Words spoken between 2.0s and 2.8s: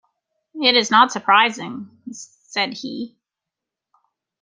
said